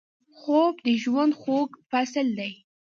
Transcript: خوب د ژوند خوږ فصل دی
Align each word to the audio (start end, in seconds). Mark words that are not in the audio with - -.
خوب 0.37 0.73
د 0.87 0.87
ژوند 1.01 1.33
خوږ 1.41 1.69
فصل 1.89 2.27
دی 2.39 2.53